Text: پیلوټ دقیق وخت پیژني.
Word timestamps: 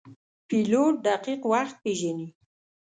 پیلوټ 0.47 0.93
دقیق 1.07 1.41
وخت 1.53 1.75
پیژني. 1.83 2.27